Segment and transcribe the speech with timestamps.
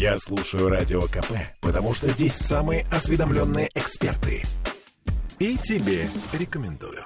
[0.00, 4.44] Я слушаю Радио КП, потому что здесь самые осведомленные эксперты.
[5.38, 7.04] И тебе рекомендую.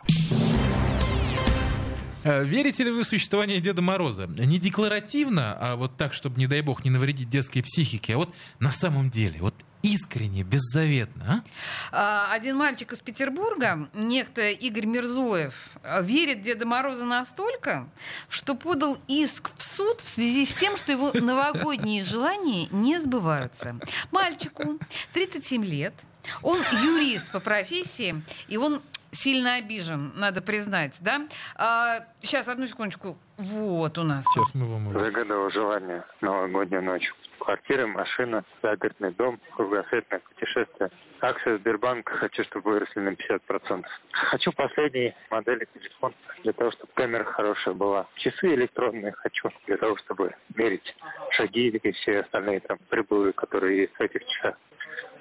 [2.23, 4.29] Э, Верите ли вы в существование Деда Мороза?
[4.29, 8.33] Не декларативно, а вот так, чтобы, не дай бог, не навредить детской психике, а вот
[8.61, 11.45] на самом деле, вот искренне, беззаветно,
[11.93, 12.29] а?
[12.31, 17.87] А, Один мальчик из Петербурга, некто Игорь Мирзоев, а, верит Деда Мороза настолько,
[18.31, 23.77] что подал иск в суд в связи с тем, что его новогодние желания не сбываются.
[24.11, 24.79] Мальчику
[25.13, 25.93] 37 лет,
[26.41, 28.81] он юрист по профессии, и он
[29.13, 31.29] сильно обижен, надо признать, да?
[31.57, 33.19] А, сейчас, одну секундочку.
[33.37, 34.25] Вот у нас.
[34.25, 34.93] Сейчас мы вам...
[34.93, 37.05] Загадывал желание новогоднюю ночь.
[37.45, 40.91] Квартира, машина, загородный дом, кругосветное путешествие.
[41.21, 43.85] Акции Сбербанка хочу, чтобы выросли на 50%.
[44.31, 48.07] Хочу последние модели телефона для того, чтобы камера хорошая была.
[48.17, 50.97] Часы электронные хочу для того, чтобы мерить
[51.33, 54.57] шаги и все остальные там прибылы, которые есть в этих часах.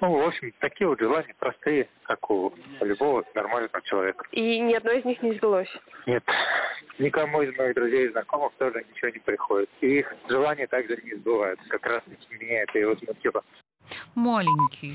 [0.00, 4.26] Ну, в общем, такие вот желания простые, как у любого нормального человека.
[4.32, 5.68] И ни одно из них не сбылось.
[6.06, 6.24] Нет,
[6.98, 9.70] никому из моих друзей и знакомых тоже ничего не приходит.
[9.80, 11.68] И их желания также не сбываются.
[11.68, 13.42] Как раз меня это и возмутило.
[14.14, 14.94] Маленький.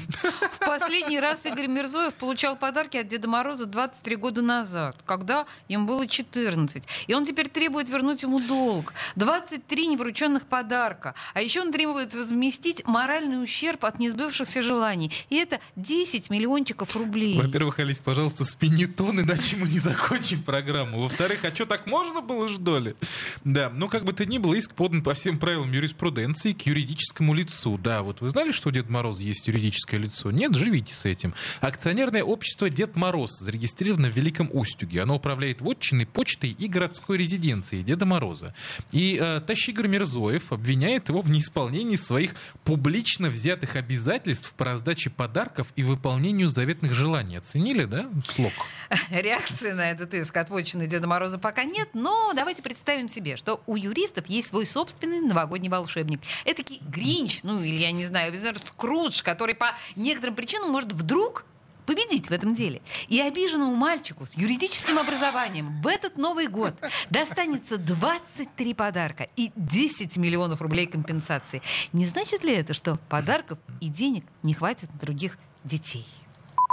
[0.54, 5.86] В последний раз Игорь Мирзоев получал подарки от Деда Мороза 23 года назад, когда ему
[5.86, 6.84] было 14.
[7.08, 8.94] И он теперь требует вернуть ему долг.
[9.16, 11.16] 23 неврученных подарка.
[11.34, 15.12] А еще он требует возместить моральный ущерб от несбывшихся желаний.
[15.30, 17.40] И это 10 миллиончиков рублей.
[17.40, 21.02] Во-первых, Алис, пожалуйста, спини тон, иначе мы не закончим программу.
[21.02, 22.96] Во-вторых, а что, так можно было, что ли?
[23.44, 27.34] Да, ну как бы то ни было, иск подан по всем правилам юриспруденции к юридическому
[27.34, 27.78] лицу.
[27.78, 30.32] Да, вот вы знали, что у Деда Мороза есть юридическое лицо?
[30.32, 31.34] Нет, живите с этим.
[31.62, 35.02] Акционерное общество Дед Мороз зарегистрировано в Великом Устюге.
[35.02, 38.54] Оно управляет вотчиной, почтой и городской резиденцией Деда Мороза.
[38.92, 45.74] И э, Тащигр Мирзоев обвиняет его в неисполнении своих публично взятых обязательств по раздаче подарков
[45.76, 47.38] и выполнению заветных желаний.
[47.38, 48.54] Оценили, да, слог?
[49.10, 53.62] Реакции на этот иск от вотчины Деда Мороза пока нет, но давайте представим себе, что
[53.68, 56.22] у юристов есть свой собственный новогодний волшебник.
[56.46, 58.32] Этакий Гринч, ну или я не знаю,
[58.70, 61.46] Скрудж, который по некоторым причинам может вдруг
[61.86, 62.82] победить в этом деле.
[63.08, 66.76] И обиженному мальчику с юридическим образованием в этот Новый год
[67.10, 71.62] достанется 23 подарка и 10 миллионов рублей компенсации.
[71.92, 76.06] Не значит ли это, что подарков и денег не хватит на других детей?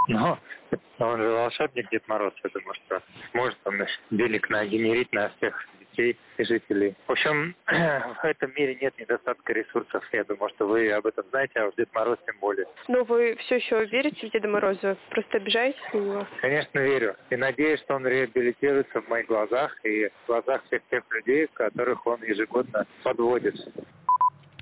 [0.08, 0.38] Но
[0.98, 3.02] он же волшебник Дед Мороз, думаю, что
[3.32, 3.74] сможет он
[4.10, 6.94] денег нагенерить на всех детей и жителей.
[7.06, 10.04] В общем, в этом мире нет недостатка ресурсов.
[10.12, 12.66] Я думаю, что вы об этом знаете, а уж Дед Мороз тем более.
[12.88, 14.96] Но вы все еще верите в Деда Мороза?
[15.10, 16.26] Просто обижаетесь на него?
[16.40, 17.16] Конечно, верю.
[17.30, 22.06] И надеюсь, что он реабилитируется в моих глазах и в глазах всех тех людей, которых
[22.06, 23.54] он ежегодно подводит.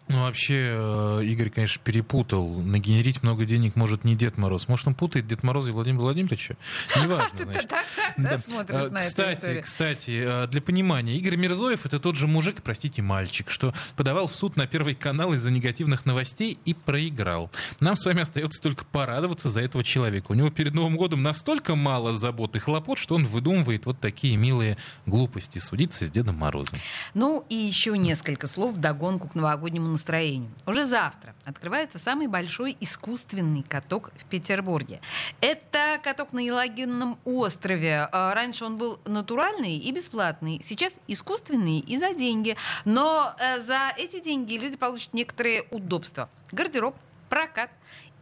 [0.08, 2.60] Ну, вообще, э, Игорь, конечно, перепутал.
[2.60, 4.68] Нагенерить много денег может не Дед Мороз.
[4.68, 6.56] Может, он путает Дед Мороза и Владимира Владимировича?
[7.00, 7.70] Неважно, значит.
[8.18, 8.38] да,
[8.68, 13.72] Э, Кстати, кстати, э, для понимания, Игорь Мирзоев это тот же мужик, простите, мальчик, что
[13.96, 17.50] подавал в суд на Первый канал из-за негативных новостей и проиграл.
[17.80, 20.26] Нам с вами остается только порадоваться за этого человека.
[20.32, 24.36] У него перед Новым годом настолько мало забот и хлопот, что он выдумывает вот такие
[24.36, 24.76] милые
[25.06, 26.78] глупости судиться с Дедом Морозом.
[27.14, 30.50] Ну и еще несколько слов догонку к новогоднему настроению.
[30.66, 35.00] Уже завтра открывается самый большой искусственный каток в Петербурге.
[35.40, 38.08] Это каток на Елагинном острове.
[38.12, 40.60] А, Раньше он был натуральный и бесплатный.
[40.64, 42.56] Сейчас искусственный и за деньги.
[42.84, 46.28] Но э, за эти деньги люди получат некоторые удобства.
[46.52, 46.96] Гардероб,
[47.28, 47.70] прокат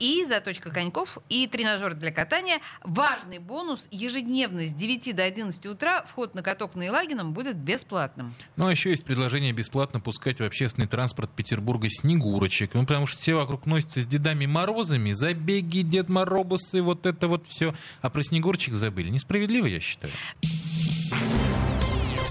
[0.03, 2.61] и заточка коньков, и тренажер для катания.
[2.83, 8.35] Важный бонус– ежедневно с 9 до 11 утра вход на каток на Елагином будет бесплатным.
[8.57, 12.75] Ну, а еще есть предложение бесплатно пускать в общественный транспорт Петербурга снегурочек.
[12.75, 17.47] Ну, потому что все вокруг носятся с Дедами Морозами, забеги, Дед Моробусы, вот это вот
[17.47, 17.73] все.
[18.01, 19.09] А про снегурочек забыли.
[19.09, 20.13] Несправедливо, я считаю.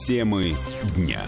[0.05, 0.57] Темы
[0.97, 1.23] дня.